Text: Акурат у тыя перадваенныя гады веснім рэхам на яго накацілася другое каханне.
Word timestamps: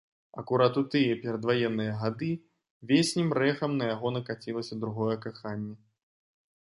Акурат 0.41 0.77
у 0.79 0.81
тыя 0.93 1.17
перадваенныя 1.25 1.91
гады 2.03 2.29
веснім 2.93 3.29
рэхам 3.41 3.71
на 3.83 3.93
яго 3.95 4.07
накацілася 4.17 4.73
другое 4.85 5.15
каханне. 5.27 5.75